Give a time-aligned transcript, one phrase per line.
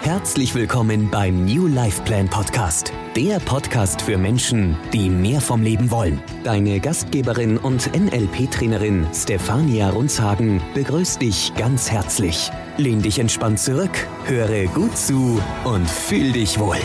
[0.00, 5.90] Herzlich willkommen beim New Life Plan Podcast, der Podcast für Menschen, die mehr vom Leben
[5.90, 6.22] wollen.
[6.44, 12.50] Deine Gastgeberin und NLP-Trainerin Stefania Runzhagen begrüßt dich ganz herzlich.
[12.76, 16.78] Lehn dich entspannt zurück, höre gut zu und fühl dich wohl.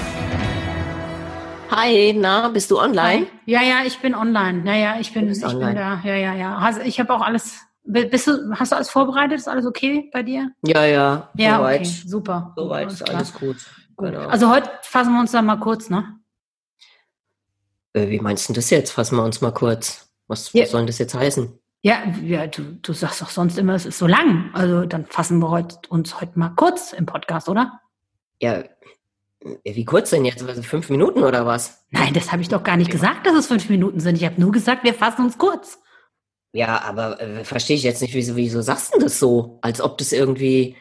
[1.70, 3.28] Hi, na, bist du online?
[3.28, 3.28] Hi.
[3.46, 4.64] Ja, ja, ich bin online.
[4.66, 5.66] Ja, ja, ich bin, ich online.
[5.68, 6.02] bin da.
[6.04, 6.58] Ja, ja, ja.
[6.58, 9.38] Also ich habe auch alles bist du, hast du alles vorbereitet?
[9.38, 10.52] Ist alles okay bei dir?
[10.64, 11.30] Ja, ja.
[11.36, 11.82] Ja, soweit.
[11.82, 12.54] okay, super.
[12.56, 13.58] Soweit ist alles gut.
[13.96, 14.10] gut.
[14.10, 14.28] Genau.
[14.28, 16.20] Also heute fassen wir uns dann mal kurz, ne?
[17.94, 18.92] Äh, wie meinst du das jetzt?
[18.92, 20.10] Fassen wir uns mal kurz.
[20.28, 20.64] Was, ja.
[20.64, 21.60] was soll das jetzt heißen?
[21.82, 24.50] Ja, ja du, du sagst doch sonst immer, es ist so lang.
[24.54, 27.82] Also dann fassen wir heute, uns heute mal kurz im Podcast, oder?
[28.40, 28.64] Ja,
[29.42, 30.44] äh, wie kurz denn jetzt?
[30.44, 31.86] Also fünf Minuten oder was?
[31.90, 34.16] Nein, das habe ich doch gar nicht gesagt, dass es fünf Minuten sind.
[34.16, 35.80] Ich habe nur gesagt, wir fassen uns kurz.
[36.54, 39.60] Ja, aber äh, verstehe ich jetzt nicht, wieso, wieso sagst du das so?
[39.62, 40.76] Als ob das irgendwie,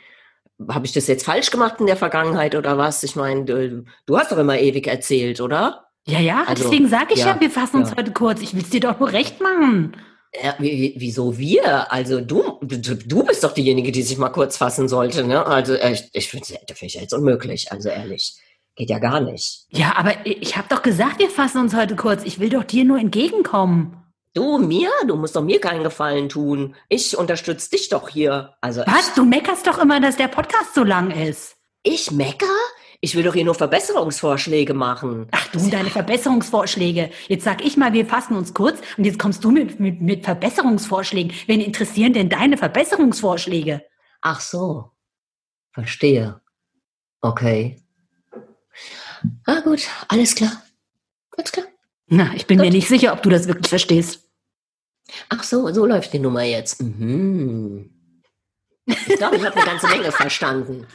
[0.68, 3.02] habe ich das jetzt falsch gemacht in der Vergangenheit oder was?
[3.02, 5.86] Ich meine, du, du, hast doch immer ewig erzählt, oder?
[6.06, 7.96] Ja, ja, also, deswegen sage ich ja, ja, wir fassen uns ja.
[7.96, 8.40] heute kurz.
[8.40, 9.96] Ich will es dir doch nur recht machen.
[10.42, 11.92] Ja, wieso wir?
[11.92, 15.44] Also du, du bist doch diejenige, die sich mal kurz fassen sollte, ne?
[15.44, 18.34] Also äh, ich, ich finde das find jetzt unmöglich, also ehrlich.
[18.76, 19.66] Geht ja gar nicht.
[19.70, 22.22] Ja, aber ich habe doch gesagt, wir fassen uns heute kurz.
[22.24, 23.99] Ich will doch dir nur entgegenkommen.
[24.32, 24.90] Du, mir?
[25.06, 26.76] Du musst doch mir keinen Gefallen tun.
[26.88, 28.54] Ich unterstütze dich doch hier.
[28.60, 29.14] Also Was?
[29.14, 31.56] Du meckerst doch immer, dass der Podcast so lang ist.
[31.82, 32.46] Ich mecker?
[33.00, 35.26] Ich will doch hier nur Verbesserungsvorschläge machen.
[35.32, 37.10] Ach du, deine Verbesserungsvorschläge.
[37.28, 40.24] Jetzt sag ich mal, wir fassen uns kurz und jetzt kommst du mit, mit, mit
[40.24, 41.32] Verbesserungsvorschlägen.
[41.46, 43.82] Wen interessieren denn deine Verbesserungsvorschläge?
[44.20, 44.90] Ach so.
[45.72, 46.40] Verstehe.
[47.22, 47.82] Okay.
[49.46, 49.88] Ah, gut.
[50.08, 50.62] Alles klar.
[51.36, 51.66] Alles klar.
[52.10, 52.66] Na, ich bin Gut.
[52.66, 54.28] mir nicht sicher, ob du das wirklich verstehst.
[55.28, 56.82] Ach so, so läuft die Nummer jetzt.
[56.82, 57.88] Mhm.
[58.84, 60.86] Ich glaube, ich habe eine ganze Menge verstanden.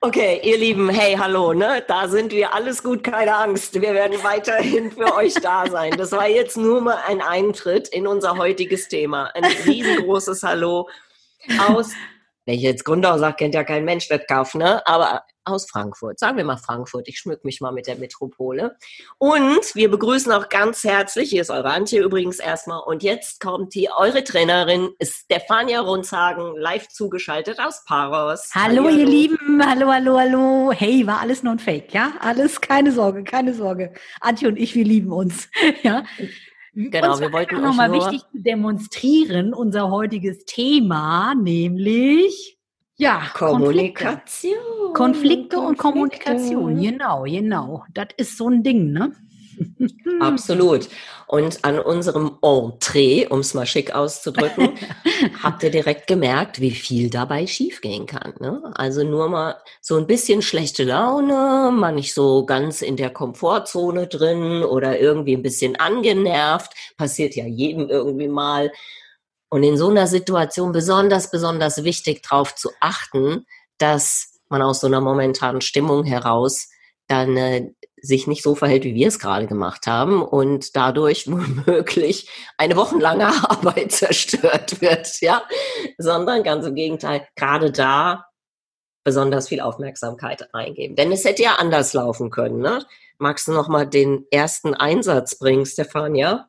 [0.00, 1.84] Okay, ihr Lieben, hey, hallo, ne?
[1.86, 3.74] Da sind wir, alles gut, keine Angst.
[3.74, 5.96] Wir werden weiterhin für euch da sein.
[5.96, 9.30] Das war jetzt nur mal ein Eintritt in unser heutiges Thema.
[9.34, 10.88] Ein riesengroßes Hallo
[11.68, 11.90] aus,
[12.46, 14.86] wenn ich jetzt Grundau sage, kennt ja kein Mensch das Kauf, ne?
[14.86, 16.18] Aber aus Frankfurt.
[16.18, 17.08] Sagen wir mal Frankfurt.
[17.08, 18.76] Ich schmück mich mal mit der Metropole.
[19.18, 22.80] Und wir begrüßen auch ganz herzlich, hier ist eure Antje übrigens erstmal.
[22.80, 28.50] Und jetzt kommt hier eure Trainerin Stefania Runzhagen, live zugeschaltet aus Paros.
[28.54, 29.62] Hallo, hallo, ihr Lieben.
[29.64, 30.72] Hallo, hallo, hallo.
[30.72, 32.12] Hey, war alles nur ein Fake, ja?
[32.20, 33.92] Alles, keine Sorge, keine Sorge.
[34.20, 35.48] Antje und ich, wir lieben uns,
[35.82, 36.04] ja?
[36.74, 42.58] Genau, wir wollten nochmal wichtig zu demonstrieren, unser heutiges Thema, nämlich
[43.02, 44.54] ja, Kommunikation.
[44.94, 47.84] Konflikte, Konflikte und Kommunikation, genau, genau.
[47.92, 49.12] Das ist so ein Ding, ne?
[50.20, 50.88] Absolut.
[51.26, 54.70] Und an unserem Entree, um es mal schick auszudrücken,
[55.42, 58.34] habt ihr direkt gemerkt, wie viel dabei schiefgehen kann.
[58.38, 58.62] Ne?
[58.74, 64.06] Also nur mal so ein bisschen schlechte Laune, mal nicht so ganz in der Komfortzone
[64.08, 66.72] drin oder irgendwie ein bisschen angenervt.
[66.96, 68.70] Passiert ja jedem irgendwie mal.
[69.52, 73.44] Und in so einer Situation besonders, besonders wichtig darauf zu achten,
[73.76, 76.70] dass man aus so einer momentanen Stimmung heraus
[77.06, 77.68] dann äh,
[78.00, 83.26] sich nicht so verhält, wie wir es gerade gemacht haben und dadurch womöglich eine wochenlange
[83.50, 85.42] Arbeit zerstört wird, ja,
[85.98, 88.24] sondern ganz im Gegenteil, gerade da
[89.04, 90.96] besonders viel Aufmerksamkeit reingeben.
[90.96, 92.86] Denn es hätte ja anders laufen können, ne?
[93.18, 96.48] Magst du noch mal den ersten Einsatz bringen, Stefania?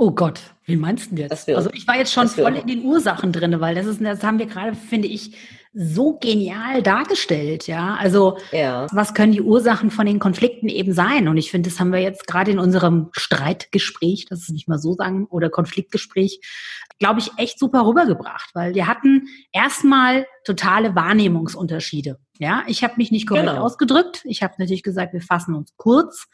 [0.00, 1.48] Oh Gott, wie meinst du jetzt?
[1.48, 4.38] Also ich war jetzt schon voll in den Ursachen drin, weil das ist, das haben
[4.38, 5.36] wir gerade, finde ich,
[5.74, 7.96] so genial dargestellt, ja.
[7.96, 8.86] Also ja.
[8.92, 11.26] was können die Ursachen von den Konflikten eben sein?
[11.26, 14.78] Und ich finde, das haben wir jetzt gerade in unserem Streitgespräch, das ist nicht mal
[14.78, 16.40] so sagen, oder Konfliktgespräch,
[17.00, 22.20] glaube ich, echt super rübergebracht, weil wir hatten erstmal totale Wahrnehmungsunterschiede.
[22.38, 23.64] Ja, ich habe mich nicht korrekt genau.
[23.64, 24.22] ausgedrückt.
[24.26, 26.28] Ich habe natürlich gesagt, wir fassen uns kurz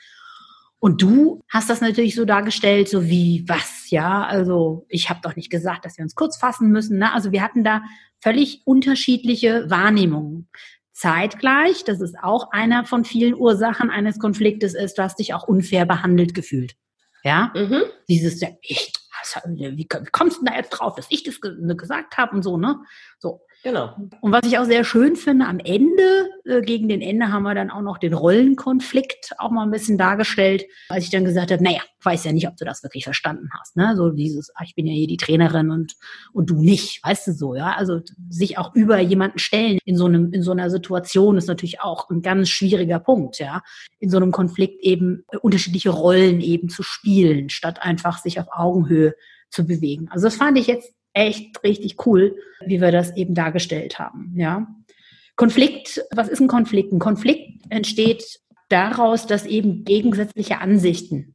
[0.84, 4.22] und du hast das natürlich so dargestellt, so wie was, ja?
[4.26, 6.98] Also ich habe doch nicht gesagt, dass wir uns kurz fassen müssen.
[6.98, 7.10] Ne?
[7.10, 7.80] Also wir hatten da
[8.20, 10.50] völlig unterschiedliche Wahrnehmungen.
[10.92, 15.48] Zeitgleich, das ist auch einer von vielen Ursachen eines Konfliktes, ist, du hast dich auch
[15.48, 16.74] unfair behandelt gefühlt.
[17.22, 17.84] Ja, mhm.
[18.10, 18.92] dieses, ich,
[19.46, 22.78] wie kommst du da jetzt drauf, dass ich das gesagt habe und so, ne?
[23.18, 23.40] So.
[23.64, 23.96] Genau.
[24.20, 27.54] Und was ich auch sehr schön finde, am Ende, äh, gegen den Ende haben wir
[27.54, 31.64] dann auch noch den Rollenkonflikt auch mal ein bisschen dargestellt, als ich dann gesagt habe,
[31.64, 33.74] naja, weiß ja nicht, ob du das wirklich verstanden hast.
[33.74, 33.94] Ne?
[33.96, 35.94] So dieses, ach, ich bin ja hier die Trainerin und,
[36.34, 37.72] und du nicht, weißt du so, ja.
[37.72, 41.80] Also sich auch über jemanden stellen in so einem, in so einer Situation ist natürlich
[41.80, 43.62] auch ein ganz schwieriger Punkt, ja.
[43.98, 49.14] In so einem Konflikt eben unterschiedliche Rollen eben zu spielen, statt einfach sich auf Augenhöhe
[49.48, 50.08] zu bewegen.
[50.10, 54.34] Also das fand ich jetzt echt richtig cool, wie wir das eben dargestellt haben.
[54.36, 54.66] Ja.
[55.36, 56.92] Konflikt, was ist ein Konflikt?
[56.92, 61.34] Ein Konflikt entsteht daraus, dass eben gegensätzliche Ansichten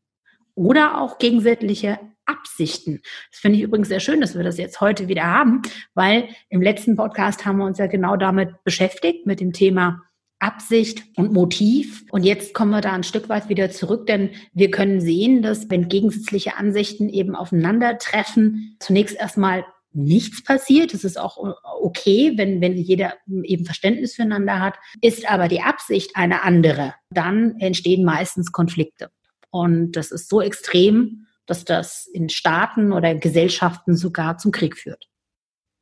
[0.55, 3.01] oder auch gegensätzliche Absichten.
[3.31, 5.63] Das finde ich übrigens sehr schön, dass wir das jetzt heute wieder haben,
[5.95, 10.03] weil im letzten Podcast haben wir uns ja genau damit beschäftigt, mit dem Thema
[10.39, 12.05] Absicht und Motiv.
[12.11, 15.69] Und jetzt kommen wir da ein Stück weit wieder zurück, denn wir können sehen, dass
[15.69, 20.93] wenn gegensätzliche Ansichten eben aufeinandertreffen, zunächst erstmal nichts passiert.
[20.93, 24.75] Es ist auch okay, wenn, wenn jeder eben Verständnis füreinander hat.
[25.01, 29.09] Ist aber die Absicht eine andere, dann entstehen meistens Konflikte.
[29.51, 34.77] Und das ist so extrem, dass das in Staaten oder in Gesellschaften sogar zum Krieg
[34.77, 35.09] führt.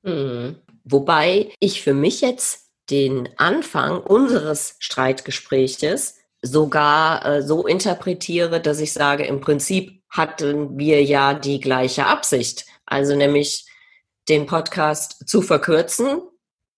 [0.03, 0.55] Mhm.
[0.85, 8.93] Wobei ich für mich jetzt den Anfang unseres Streitgespräches sogar äh, so interpretiere, dass ich
[8.93, 12.65] sage, im Prinzip hatten wir ja die gleiche Absicht.
[12.85, 13.65] Also nämlich
[14.29, 16.21] den Podcast zu verkürzen,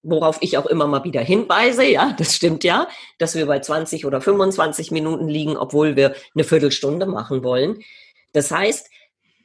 [0.02, 4.06] worauf ich auch immer mal wieder hinweise, ja, das stimmt ja, dass wir bei 20
[4.06, 7.84] oder 25 Minuten liegen, obwohl wir eine Viertelstunde machen wollen.
[8.34, 8.90] Das heißt,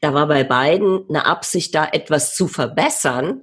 [0.00, 3.43] da war bei beiden eine Absicht da, etwas zu verbessern,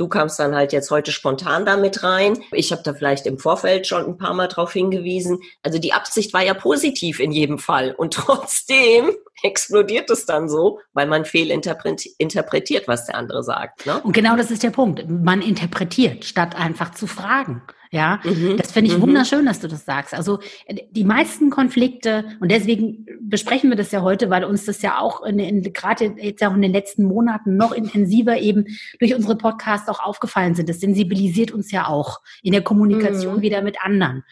[0.00, 2.42] Du kamst dann halt jetzt heute spontan damit rein.
[2.52, 5.42] Ich habe da vielleicht im Vorfeld schon ein paar Mal drauf hingewiesen.
[5.62, 7.92] Also die Absicht war ja positiv in jedem Fall.
[7.92, 13.86] Und trotzdem explodiert es dann so, weil man fehlinterpretiert, was der andere sagt.
[13.86, 14.00] Ne?
[14.02, 15.08] Und genau das ist der Punkt.
[15.08, 17.62] Man interpretiert, statt einfach zu fragen.
[17.92, 18.56] Ja, mhm.
[18.56, 19.02] das finde ich mhm.
[19.02, 20.14] wunderschön, dass du das sagst.
[20.14, 24.80] Also äh, die meisten Konflikte, und deswegen besprechen wir das ja heute, weil uns das
[24.80, 28.66] ja auch in, in, gerade jetzt auch in den letzten Monaten noch intensiver eben
[29.00, 30.68] durch unsere Podcasts auch aufgefallen sind.
[30.68, 33.42] Das sensibilisiert uns ja auch in der Kommunikation mhm.
[33.42, 34.22] wieder mit anderen.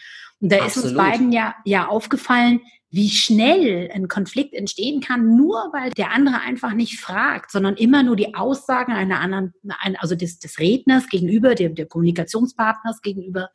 [0.41, 0.77] Und da Absolut.
[0.77, 2.61] ist uns beiden ja, ja aufgefallen,
[2.91, 8.03] wie schnell ein Konflikt entstehen kann, nur weil der andere einfach nicht fragt, sondern immer
[8.03, 9.53] nur die Aussagen einer anderen,
[9.99, 13.51] also des, des Redners gegenüber, dem, der Kommunikationspartners gegenüber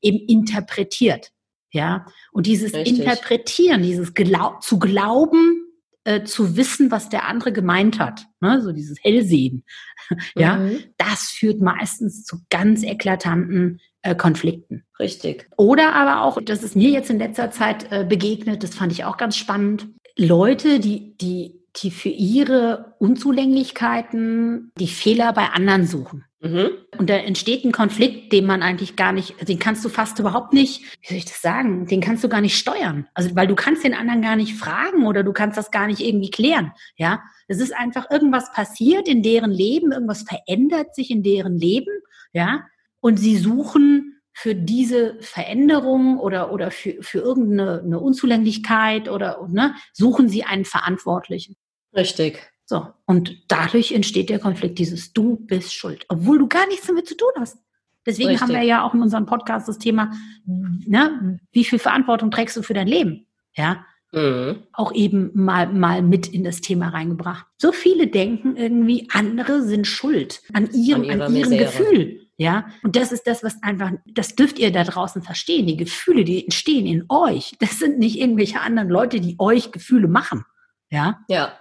[0.00, 1.32] eben interpretiert.
[1.72, 3.00] Ja, und dieses Richtig.
[3.00, 5.66] Interpretieren, dieses Glau zu glauben,
[6.04, 8.62] äh, zu wissen, was der andere gemeint hat, ne?
[8.62, 9.64] so dieses Hellsehen,
[10.36, 10.84] ja, mhm.
[10.96, 13.80] das führt meistens zu ganz eklatanten
[14.14, 14.84] Konflikten.
[14.98, 15.48] Richtig.
[15.56, 19.04] Oder aber auch, das ist mir jetzt in letzter Zeit äh, begegnet, das fand ich
[19.04, 26.24] auch ganz spannend, Leute, die, die, die für ihre Unzulänglichkeiten die Fehler bei anderen suchen.
[26.40, 26.70] Mhm.
[26.98, 30.52] Und da entsteht ein Konflikt, den man eigentlich gar nicht, den kannst du fast überhaupt
[30.52, 33.06] nicht, wie soll ich das sagen, den kannst du gar nicht steuern.
[33.14, 36.00] Also, weil du kannst den anderen gar nicht fragen oder du kannst das gar nicht
[36.00, 36.72] irgendwie klären.
[36.96, 41.90] Ja, es ist einfach irgendwas passiert in deren Leben, irgendwas verändert sich in deren Leben.
[42.32, 42.64] Ja,
[43.06, 50.28] und sie suchen für diese Veränderung oder, oder für, für irgendeine Unzulänglichkeit oder, ne, suchen
[50.28, 51.54] sie einen Verantwortlichen.
[51.94, 52.50] Richtig.
[52.64, 52.88] So.
[53.04, 57.16] Und dadurch entsteht der Konflikt, dieses Du bist schuld, obwohl du gar nichts damit zu
[57.16, 57.58] tun hast.
[58.04, 58.42] Deswegen Richtig.
[58.42, 60.10] haben wir ja auch in unserem Podcast das Thema,
[60.44, 63.28] ne, wie viel Verantwortung trägst du für dein Leben?
[63.54, 63.86] Ja.
[64.10, 64.64] Mhm.
[64.72, 67.46] Auch eben mal, mal mit in das Thema reingebracht.
[67.56, 72.25] So viele denken irgendwie, andere sind schuld an ihrem, an, an ihrem Gefühl.
[72.38, 75.66] Ja, und das ist das, was einfach, das dürft ihr da draußen verstehen.
[75.66, 77.54] Die Gefühle, die entstehen in euch.
[77.60, 80.44] Das sind nicht irgendwelche anderen Leute, die euch Gefühle machen.
[80.90, 81.20] Ja.
[81.28, 81.58] Ja.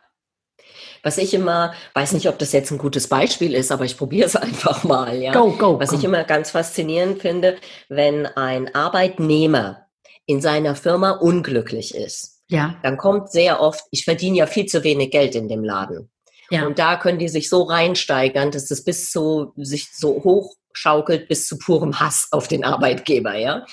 [1.02, 4.26] Was ich immer, weiß nicht, ob das jetzt ein gutes Beispiel ist, aber ich probiere
[4.26, 5.16] es einfach mal.
[5.22, 5.32] Ja.
[5.32, 5.80] Go, go.
[5.80, 5.98] Was go.
[5.98, 7.58] ich immer ganz faszinierend finde,
[7.88, 9.86] wenn ein Arbeitnehmer
[10.26, 12.42] in seiner Firma unglücklich ist.
[12.50, 12.76] Ja.
[12.84, 16.12] Dann kommt sehr oft, ich verdiene ja viel zu wenig Geld in dem Laden.
[16.50, 16.66] Ja.
[16.66, 21.28] Und da können die sich so reinsteigern, dass das bis zu sich so hoch schaukelt
[21.28, 23.66] bis zu purem Hass auf den Arbeitgeber, ja.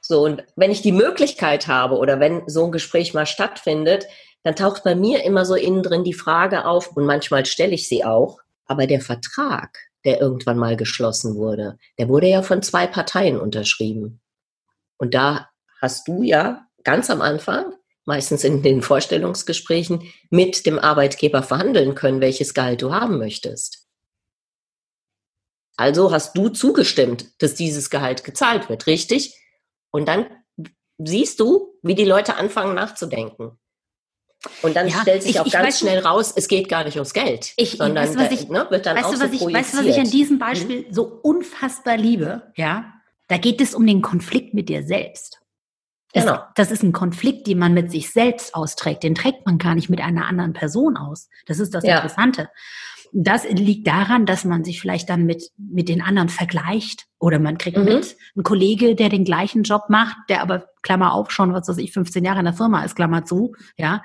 [0.00, 4.06] So, und wenn ich die Möglichkeit habe oder wenn so ein Gespräch mal stattfindet,
[4.42, 7.88] dann taucht bei mir immer so innen drin die Frage auf, und manchmal stelle ich
[7.88, 12.86] sie auch, aber der Vertrag, der irgendwann mal geschlossen wurde, der wurde ja von zwei
[12.86, 14.20] Parteien unterschrieben.
[14.98, 15.48] Und da
[15.80, 17.72] hast du ja ganz am Anfang,
[18.04, 23.86] meistens in den Vorstellungsgesprächen, mit dem Arbeitgeber verhandeln können, welches Gehalt du haben möchtest.
[25.76, 29.34] Also hast du zugestimmt, dass dieses Gehalt gezahlt wird, richtig?
[29.90, 30.26] Und dann
[30.98, 33.58] siehst du, wie die Leute anfangen nachzudenken.
[34.62, 36.96] Und dann ja, stellt sich ich, auch ich ganz schnell raus, es geht gar nicht
[36.96, 39.48] ums Geld, ich, sondern weißt, was ich, ne, wird dann weißt auch du, was so
[39.48, 40.40] ich, Weißt du, was ich an diesem mhm.
[40.40, 40.92] Beispiel mhm.
[40.92, 42.50] so unfassbar liebe?
[42.56, 42.92] Ja,
[43.28, 45.40] da geht es um den Konflikt mit dir selbst.
[46.12, 46.42] Das, genau.
[46.56, 49.02] das ist ein Konflikt, den man mit sich selbst austrägt.
[49.02, 51.28] Den trägt man gar nicht mit einer anderen Person aus.
[51.46, 51.96] Das ist das ja.
[51.96, 52.50] Interessante.
[53.14, 57.58] Das liegt daran, dass man sich vielleicht dann mit, mit den anderen vergleicht oder man
[57.58, 57.84] kriegt mhm.
[57.84, 61.78] mit einen Kollege, der den gleichen Job macht, der aber, Klammer auf, schon, was weiß
[61.78, 64.02] ich, 15 Jahre in der Firma ist, Klammer zu, ja,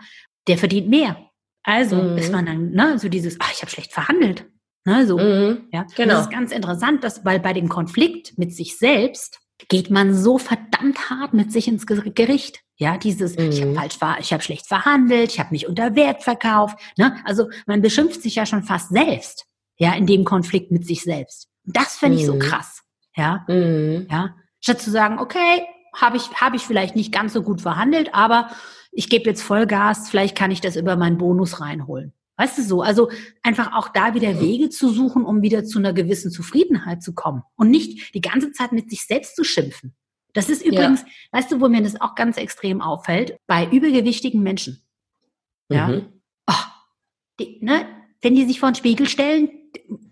[0.48, 1.18] der verdient mehr.
[1.64, 2.18] Also mhm.
[2.18, 4.46] ist man dann, ne, so dieses, ach, ich habe schlecht verhandelt.
[4.86, 5.68] Ne, so, mhm.
[5.72, 5.86] ja.
[5.96, 6.14] Genau.
[6.14, 10.38] Das ist ganz interessant, dass, weil bei dem Konflikt mit sich selbst geht man so
[10.38, 12.62] verdammt hart mit sich ins Gericht.
[12.78, 13.50] Ja, dieses, mhm.
[13.50, 16.78] ich habe falsch, ich habe schlecht verhandelt, ich habe mich unter Wert verkauft.
[16.98, 17.18] Ne?
[17.26, 19.46] Also man beschimpft sich ja schon fast selbst,
[19.78, 21.50] ja, in dem Konflikt mit sich selbst.
[21.64, 22.40] Das finde ich so mhm.
[22.40, 22.84] krass.
[23.16, 24.08] Ja, mhm.
[24.12, 25.64] ja, statt zu sagen, okay,
[25.96, 28.52] habe ich habe ich vielleicht nicht ganz so gut verhandelt, aber
[28.92, 32.14] ich gebe jetzt Vollgas, vielleicht kann ich das über meinen Bonus reinholen.
[32.38, 32.82] Weißt du so?
[32.82, 33.10] Also
[33.42, 37.44] einfach auch da wieder Wege zu suchen, um wieder zu einer gewissen Zufriedenheit zu kommen
[37.56, 39.96] und nicht die ganze Zeit mit sich selbst zu schimpfen.
[40.34, 41.08] Das ist übrigens, ja.
[41.32, 43.38] weißt du, wo mir das auch ganz extrem auffällt?
[43.48, 44.84] Bei übergewichtigen Menschen.
[45.70, 45.88] Ja.
[45.88, 46.06] Mhm.
[46.46, 46.54] Oh,
[47.40, 47.88] die, ne,
[48.22, 49.50] wenn die sich vor den Spiegel stellen,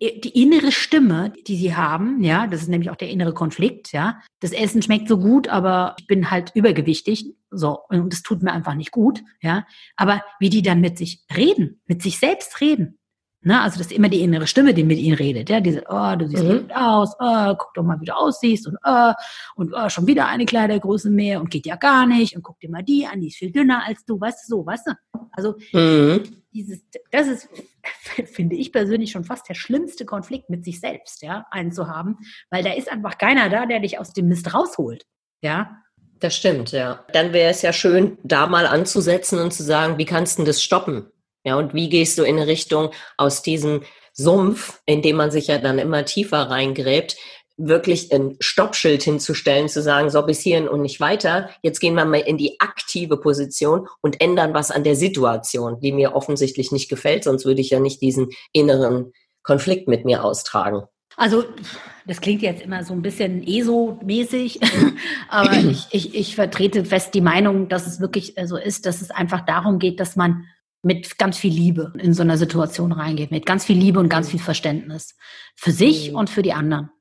[0.01, 4.21] die innere Stimme, die sie haben, ja, das ist nämlich auch der innere Konflikt, ja.
[4.39, 8.51] Das Essen schmeckt so gut, aber ich bin halt übergewichtig, so, und es tut mir
[8.51, 9.65] einfach nicht gut, ja.
[9.95, 12.97] Aber wie die dann mit sich reden, mit sich selbst reden,
[13.45, 13.61] Ne?
[13.61, 15.51] Also das ist immer die innere Stimme, die mit ihnen redet.
[15.51, 15.59] Ja?
[15.59, 16.61] Diese, oh, du siehst mhm.
[16.61, 19.11] gut aus, oh, guck doch mal, wie du aussiehst und, oh,
[19.55, 22.71] und oh, schon wieder eine Kleidergröße mehr und geht ja gar nicht und guck dir
[22.71, 25.19] mal die an, die ist viel dünner als du, weißt du so, weißt du?
[25.31, 26.23] Also mhm.
[26.53, 26.79] dieses,
[27.11, 27.47] das ist,
[28.33, 32.17] finde ich persönlich schon fast der schlimmste Konflikt mit sich selbst, ja, einen zu haben,
[32.49, 35.05] weil da ist einfach keiner da, der dich aus dem Mist rausholt.
[35.41, 35.83] Ja,
[36.19, 37.05] das stimmt, ja.
[37.13, 40.63] Dann wäre es ja schön, da mal anzusetzen und zu sagen, wie kannst du das
[40.63, 41.11] stoppen?
[41.45, 43.83] Ja, und wie gehst du in Richtung aus diesem
[44.13, 47.15] Sumpf, in dem man sich ja dann immer tiefer reingräbt,
[47.57, 51.49] wirklich ein Stoppschild hinzustellen, zu sagen, so bis hierhin und nicht weiter.
[51.61, 55.91] Jetzt gehen wir mal in die aktive Position und ändern was an der Situation, die
[55.91, 60.83] mir offensichtlich nicht gefällt, sonst würde ich ja nicht diesen inneren Konflikt mit mir austragen.
[61.17, 61.45] Also,
[62.05, 64.59] das klingt jetzt immer so ein bisschen ESO-mäßig,
[65.29, 69.11] aber ich, ich, ich vertrete fest die Meinung, dass es wirklich so ist, dass es
[69.11, 70.45] einfach darum geht, dass man
[70.85, 74.29] mit ganz viel Liebe in so einer Situation reingeht, mit ganz viel Liebe und ganz
[74.29, 75.17] viel Verständnis
[75.55, 76.17] für sich mhm.
[76.17, 76.91] und für die anderen.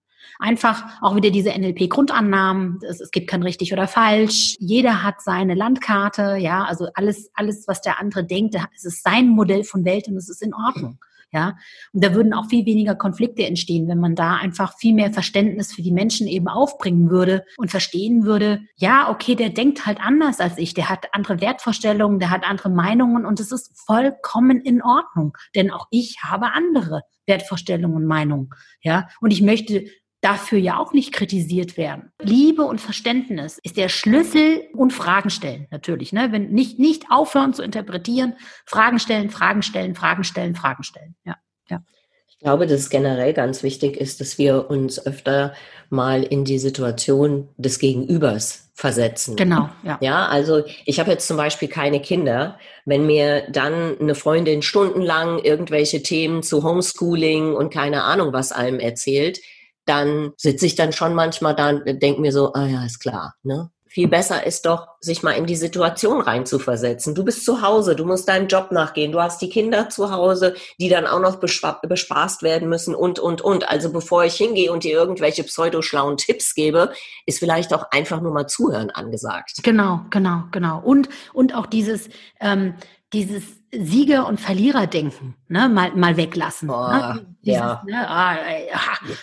[0.44, 2.78] Einfach auch wieder diese NLP-Grundannahmen.
[2.86, 4.56] Es, es, gibt kein richtig oder falsch.
[4.58, 6.36] Jeder hat seine Landkarte.
[6.38, 10.18] Ja, also alles, alles, was der andere denkt, es ist sein Modell von Welt und
[10.18, 10.98] es ist in Ordnung.
[11.32, 11.56] Ja,
[11.92, 15.72] und da würden auch viel weniger Konflikte entstehen, wenn man da einfach viel mehr Verständnis
[15.72, 20.38] für die Menschen eben aufbringen würde und verstehen würde, ja, okay, der denkt halt anders
[20.40, 24.80] als ich, der hat andere Wertvorstellungen, der hat andere Meinungen und es ist vollkommen in
[24.80, 28.50] Ordnung, denn auch ich habe andere Wertvorstellungen und Meinungen,
[28.82, 29.86] ja, und ich möchte
[30.24, 32.10] dafür ja auch nicht kritisiert werden.
[32.20, 36.12] Liebe und Verständnis ist der Schlüssel und Fragen stellen natürlich.
[36.12, 36.32] Ne?
[36.32, 41.14] Wenn nicht, nicht aufhören zu interpretieren, Fragen stellen, Fragen stellen, Fragen stellen, Fragen stellen.
[41.24, 41.36] Ja.
[41.68, 41.82] ja.
[42.26, 45.54] Ich glaube, dass es generell ganz wichtig ist, dass wir uns öfter
[45.90, 49.36] mal in die Situation des Gegenübers versetzen.
[49.36, 49.98] Genau, ja.
[50.00, 52.58] Ja, also ich habe jetzt zum Beispiel keine Kinder.
[52.86, 58.80] Wenn mir dann eine Freundin stundenlang irgendwelche Themen zu Homeschooling und keine Ahnung was allem
[58.80, 59.38] erzählt,
[59.86, 63.34] dann sitze ich dann schon manchmal da und denke mir so, ah ja, ist klar,
[63.42, 63.70] ne?
[63.94, 67.14] Viel besser ist doch, sich mal in die Situation reinzuversetzen.
[67.14, 70.56] Du bist zu Hause, du musst deinem Job nachgehen, du hast die Kinder zu Hause,
[70.80, 73.70] die dann auch noch bespaßt werden müssen und, und, und.
[73.70, 76.92] Also bevor ich hingehe und dir irgendwelche pseudoschlauen Tipps gebe,
[77.24, 79.60] ist vielleicht auch einfach nur mal zuhören angesagt.
[79.62, 80.80] Genau, genau, genau.
[80.80, 82.08] Und, und auch dieses,
[82.40, 82.74] ähm,
[83.14, 86.68] dieses Sieger- und Verliererdenken ne, mal, mal weglassen.
[86.68, 87.26] Oh, ne?
[87.42, 87.83] Dieses, ja.
[87.87, 88.37] Ne, ah,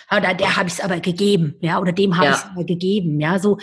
[0.08, 2.32] ah, der, der habe ich es aber gegeben, ja, oder dem habe ja.
[2.32, 3.58] ich es aber gegeben, ja, so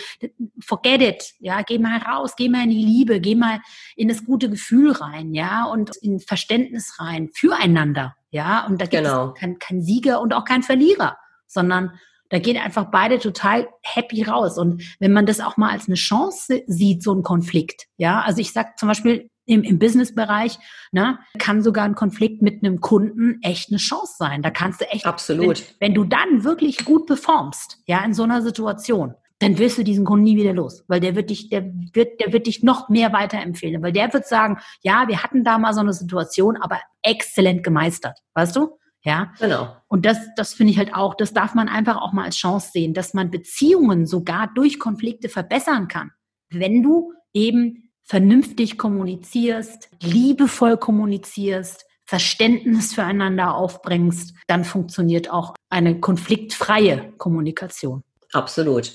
[0.60, 3.60] forget it, ja, geh mal raus, geh mal in die Liebe, geh mal
[3.96, 9.04] in das gute Gefühl rein, ja, und in Verständnis rein füreinander, ja, und da gibt
[9.04, 9.32] genau.
[9.32, 11.92] es kein, kein Sieger und auch kein Verlierer, sondern
[12.30, 14.56] da gehen einfach beide total happy raus.
[14.56, 18.40] Und wenn man das auch mal als eine Chance sieht, so ein Konflikt, ja, also
[18.40, 20.58] ich sag zum Beispiel, im, im Businessbereich,
[20.92, 24.42] ne, kann sogar ein Konflikt mit einem Kunden echt eine Chance sein.
[24.42, 28.22] Da kannst du echt, absolut, wenn, wenn du dann wirklich gut performst, ja, in so
[28.22, 31.64] einer Situation, dann wirst du diesen Kunden nie wieder los, weil der wird dich, der
[31.64, 35.58] wird, der wird dich noch mehr weiterempfehlen, weil der wird sagen, ja, wir hatten da
[35.58, 38.78] mal so eine Situation, aber exzellent gemeistert, weißt du?
[39.02, 39.74] Ja, genau.
[39.88, 42.70] Und das, das finde ich halt auch, das darf man einfach auch mal als Chance
[42.72, 46.10] sehen, dass man Beziehungen sogar durch Konflikte verbessern kann,
[46.50, 57.12] wenn du eben vernünftig kommunizierst, liebevoll kommunizierst, Verständnis füreinander aufbringst, dann funktioniert auch eine konfliktfreie
[57.18, 58.02] Kommunikation.
[58.32, 58.94] Absolut.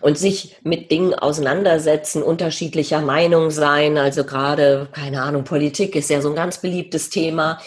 [0.00, 6.20] Und sich mit Dingen auseinandersetzen, unterschiedlicher Meinung sein, also gerade, keine Ahnung, Politik ist ja
[6.20, 7.60] so ein ganz beliebtes Thema,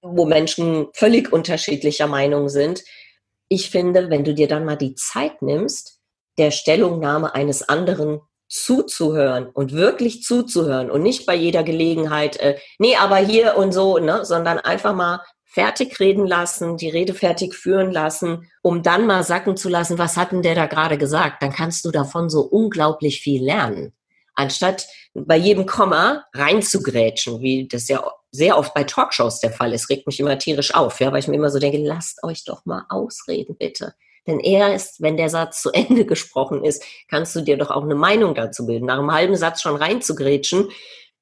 [0.00, 2.82] wo Menschen völlig unterschiedlicher Meinung sind.
[3.48, 6.00] Ich finde, wenn du dir dann mal die Zeit nimmst,
[6.38, 12.96] der Stellungnahme eines anderen zuzuhören und wirklich zuzuhören und nicht bei jeder Gelegenheit, äh, nee,
[12.96, 15.20] aber hier und so, ne, sondern einfach mal
[15.56, 20.16] fertig reden lassen, die Rede fertig führen lassen, um dann mal sacken zu lassen, was
[20.16, 21.42] hat denn der da gerade gesagt?
[21.42, 23.94] Dann kannst du davon so unglaublich viel lernen.
[24.34, 29.88] Anstatt bei jedem Komma reinzugrätschen, wie das ja sehr oft bei Talkshows der Fall ist,
[29.88, 32.66] regt mich immer tierisch auf, ja, weil ich mir immer so denke, lasst euch doch
[32.66, 33.94] mal ausreden, bitte.
[34.26, 37.94] Denn erst, wenn der Satz zu Ende gesprochen ist, kannst du dir doch auch eine
[37.94, 38.86] Meinung dazu bilden.
[38.86, 40.70] Nach einem halben Satz schon reinzugrätschen,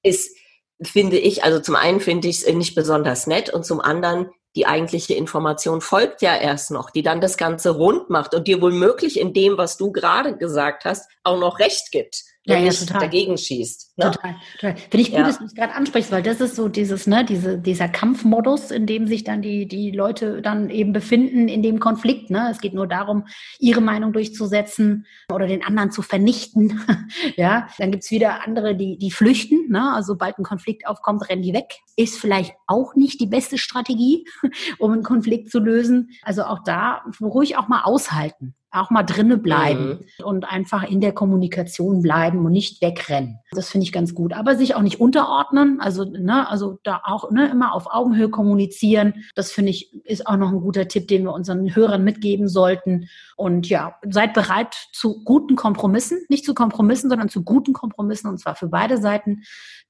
[0.02, 0.36] ist,
[0.82, 4.66] finde ich, also zum einen finde ich es nicht besonders nett und zum anderen die
[4.66, 8.70] eigentliche Information folgt ja erst noch, die dann das Ganze rund macht und dir wohl
[8.70, 13.00] möglich in dem, was du gerade gesagt hast, auch noch recht gibt ja, ja, total.
[13.00, 13.96] dagegen schießt.
[13.96, 14.10] Ne?
[14.10, 14.76] Total, total.
[14.76, 15.26] Finde ich gut, ja.
[15.26, 18.86] dass du es gerade ansprichst, weil das ist so dieses, ne, diese, dieser Kampfmodus, in
[18.86, 22.28] dem sich dann die, die Leute dann eben befinden in dem Konflikt.
[22.28, 22.48] Ne?
[22.50, 23.24] Es geht nur darum,
[23.58, 26.82] ihre Meinung durchzusetzen oder den anderen zu vernichten.
[27.36, 29.70] ja, dann gibt's wieder andere, die, die flüchten.
[29.70, 29.92] Ne?
[29.94, 31.78] Also sobald ein Konflikt aufkommt, rennen die weg.
[31.96, 34.26] Ist vielleicht auch nicht die beste Strategie,
[34.78, 36.10] um einen Konflikt zu lösen.
[36.22, 40.24] Also auch da ruhig auch mal aushalten auch mal drinnen bleiben mhm.
[40.24, 43.38] und einfach in der Kommunikation bleiben und nicht wegrennen.
[43.52, 44.32] Das finde ich ganz gut.
[44.32, 49.24] Aber sich auch nicht unterordnen, also, ne, also da auch ne, immer auf Augenhöhe kommunizieren.
[49.34, 53.08] Das finde ich ist auch noch ein guter Tipp, den wir unseren Hörern mitgeben sollten.
[53.36, 58.38] Und ja, seid bereit zu guten Kompromissen, nicht zu Kompromissen, sondern zu guten Kompromissen und
[58.38, 59.42] zwar für beide Seiten.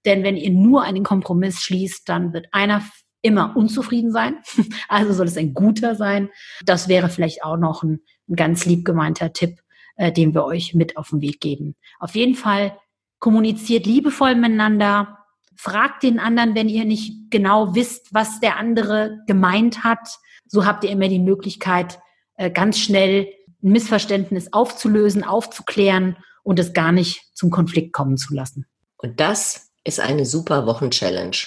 [0.05, 2.83] Denn wenn ihr nur einen Kompromiss schließt, dann wird einer
[3.25, 4.37] immer unzufrieden sein.
[4.89, 6.29] Also soll es ein guter sein.
[6.65, 9.61] Das wäre vielleicht auch noch ein, ein ganz lieb gemeinter Tipp,
[9.97, 11.75] äh, den wir euch mit auf den Weg geben.
[11.99, 12.79] Auf jeden Fall
[13.19, 15.19] kommuniziert liebevoll miteinander.
[15.57, 20.19] Fragt den anderen, wenn ihr nicht genau wisst, was der andere gemeint hat.
[20.47, 21.99] So habt ihr immer die Möglichkeit,
[22.37, 23.29] äh, ganz schnell
[23.63, 28.67] ein Missverständnis aufzulösen, aufzuklären und es gar nicht zum Konflikt kommen zu lassen.
[28.99, 31.39] Und das ist eine super Wochenchallenge.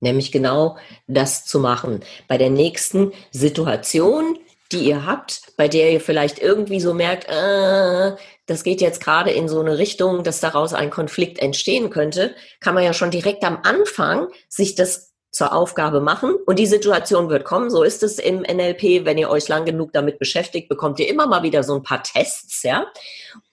[0.00, 2.00] Nämlich genau das zu machen.
[2.28, 4.38] Bei der nächsten Situation,
[4.72, 9.30] die ihr habt, bei der ihr vielleicht irgendwie so merkt, äh, das geht jetzt gerade
[9.30, 13.44] in so eine Richtung, dass daraus ein Konflikt entstehen könnte, kann man ja schon direkt
[13.44, 17.68] am Anfang sich das zur Aufgabe machen und die Situation wird kommen.
[17.68, 19.04] So ist es im NLP.
[19.04, 22.02] Wenn ihr euch lang genug damit beschäftigt, bekommt ihr immer mal wieder so ein paar
[22.02, 22.86] Tests, ja.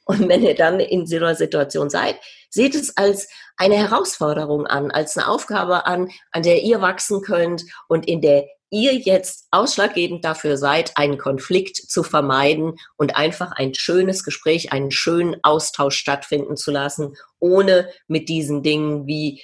[0.05, 2.15] Und wenn ihr dann in so einer Situation seid,
[2.49, 7.65] seht es als eine Herausforderung an, als eine Aufgabe an, an der ihr wachsen könnt
[7.89, 13.73] und in der ihr jetzt ausschlaggebend dafür seid, einen Konflikt zu vermeiden und einfach ein
[13.73, 19.43] schönes Gespräch, einen schönen Austausch stattfinden zu lassen, ohne mit diesen Dingen wie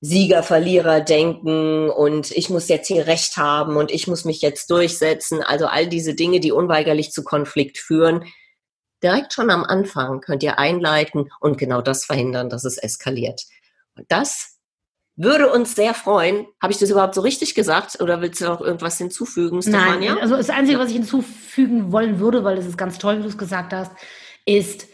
[0.00, 4.70] Sieger, Verlierer denken und ich muss jetzt hier Recht haben und ich muss mich jetzt
[4.70, 5.42] durchsetzen.
[5.42, 8.24] Also all diese Dinge, die unweigerlich zu Konflikt führen,
[9.02, 13.42] direkt schon am Anfang könnt ihr einleiten und genau das verhindern, dass es eskaliert.
[13.96, 14.58] Und das
[15.16, 16.46] würde uns sehr freuen.
[16.62, 20.14] Habe ich das überhaupt so richtig gesagt oder willst du noch irgendwas hinzufügen, Stefania?
[20.14, 23.22] Nein, also das Einzige, was ich hinzufügen wollen würde, weil das ist ganz toll, wie
[23.22, 23.90] du es gesagt hast,
[24.46, 24.86] ist,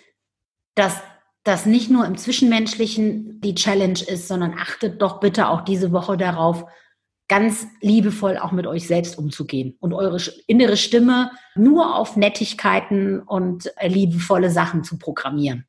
[0.74, 0.94] dass
[1.44, 6.16] das nicht nur im Zwischenmenschlichen die Challenge ist, sondern achtet doch bitte auch diese Woche
[6.16, 6.64] darauf,
[7.28, 13.72] ganz liebevoll auch mit euch selbst umzugehen und eure innere Stimme nur auf Nettigkeiten und
[13.82, 15.66] liebevolle Sachen zu programmieren.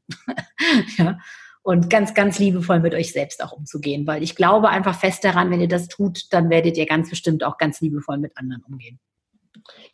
[0.97, 1.17] ja.
[1.63, 5.49] Und ganz, ganz liebevoll mit euch selbst auch umzugehen, weil ich glaube einfach fest daran,
[5.49, 8.99] wenn ihr das tut, dann werdet ihr ganz bestimmt auch ganz liebevoll mit anderen umgehen.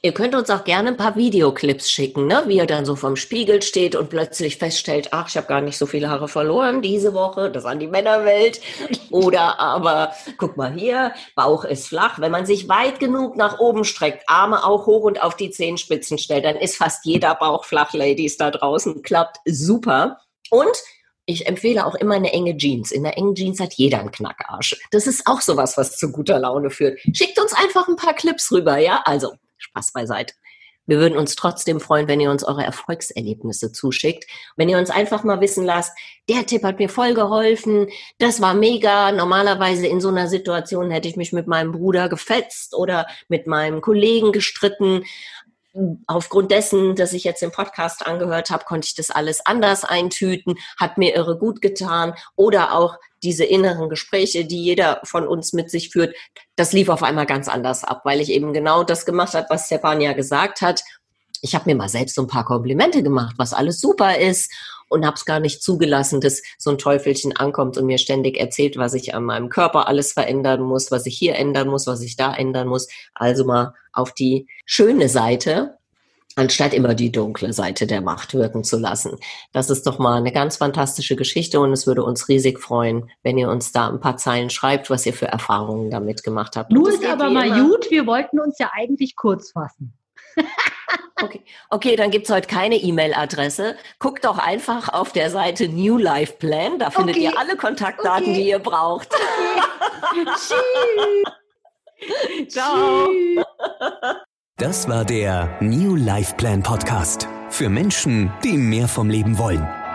[0.03, 2.41] Ihr könnt uns auch gerne ein paar Videoclips schicken, ne?
[2.47, 5.77] wie ihr dann so vom Spiegel steht und plötzlich feststellt, ach, ich habe gar nicht
[5.77, 8.61] so viele Haare verloren diese Woche, das an die Männerwelt.
[9.11, 12.17] Oder aber, guck mal hier, Bauch ist flach.
[12.17, 16.17] Wenn man sich weit genug nach oben streckt, Arme auch hoch und auf die Zehenspitzen
[16.17, 19.03] stellt, dann ist fast jeder Bauch flach, Ladies da draußen.
[19.03, 20.17] Klappt super.
[20.49, 20.81] Und
[21.27, 22.91] ich empfehle auch immer eine enge Jeans.
[22.91, 24.81] In der engen Jeans hat jeder einen Knackarsch.
[24.89, 26.99] Das ist auch sowas, was zu guter Laune führt.
[27.13, 29.03] Schickt uns einfach ein paar Clips rüber, ja?
[29.05, 30.33] Also, Spaß beiseite.
[30.87, 34.25] Wir würden uns trotzdem freuen, wenn ihr uns eure Erfolgserlebnisse zuschickt.
[34.57, 35.95] Wenn ihr uns einfach mal wissen lasst,
[36.27, 39.11] der Tipp hat mir voll geholfen, das war mega.
[39.11, 43.81] Normalerweise in so einer Situation hätte ich mich mit meinem Bruder gefetzt oder mit meinem
[43.81, 45.05] Kollegen gestritten.
[46.07, 50.55] Aufgrund dessen, dass ich jetzt den Podcast angehört habe, konnte ich das alles anders eintüten,
[50.77, 55.69] hat mir irre gut getan oder auch diese inneren Gespräche, die jeder von uns mit
[55.69, 56.15] sich führt,
[56.55, 59.67] das lief auf einmal ganz anders ab, weil ich eben genau das gemacht habe, was
[59.67, 60.83] Stefania gesagt hat.
[61.41, 64.51] Ich habe mir mal selbst so ein paar Komplimente gemacht, was alles super ist
[64.89, 68.77] und habe es gar nicht zugelassen, dass so ein Teufelchen ankommt und mir ständig erzählt,
[68.77, 72.15] was ich an meinem Körper alles verändern muss, was ich hier ändern muss, was ich
[72.15, 72.87] da ändern muss.
[73.13, 75.77] Also mal auf die schöne Seite
[76.35, 79.17] anstatt immer die dunkle Seite der Macht wirken zu lassen.
[79.51, 83.37] Das ist doch mal eine ganz fantastische Geschichte und es würde uns riesig freuen, wenn
[83.37, 86.71] ihr uns da ein paar Zeilen schreibt, was ihr für Erfahrungen damit gemacht habt.
[86.71, 89.93] Nur ist aber mal gut, wir wollten uns ja eigentlich kurz fassen.
[91.69, 93.75] Okay, dann gibt es heute keine E-Mail-Adresse.
[93.99, 96.79] Guckt doch einfach auf der Seite New Life Plan.
[96.79, 97.25] Da findet okay.
[97.25, 98.33] ihr alle Kontaktdaten, okay.
[98.33, 99.09] die ihr braucht.
[99.13, 100.25] Okay.
[100.35, 102.53] Tschüss.
[102.53, 103.09] Ciao.
[104.57, 107.27] Das war der New Life Plan Podcast.
[107.49, 109.67] Für Menschen, die mehr vom Leben wollen.